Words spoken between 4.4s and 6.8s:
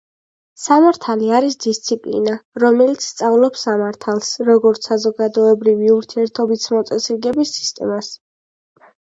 როგორც საზოგადოებრივი ურთიერთობის